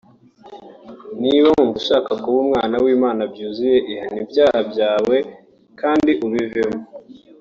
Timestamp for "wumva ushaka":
1.55-2.11